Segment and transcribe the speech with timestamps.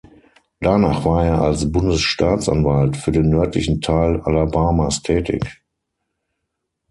[0.59, 5.61] Danach war er als Bundesstaatsanwalt für den nördlichen Teil Alabamas tätig.